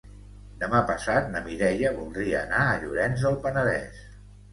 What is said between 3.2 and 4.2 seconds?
del Penedès.